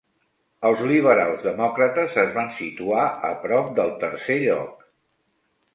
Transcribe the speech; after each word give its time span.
Els 0.69 0.79
liberals 0.91 1.43
demòcrates 1.49 2.17
es 2.23 2.33
van 2.39 2.49
situar 2.61 3.05
a 3.31 3.33
prop 3.47 3.71
del 3.81 3.95
tercer 4.07 4.41
lloc. 4.49 4.91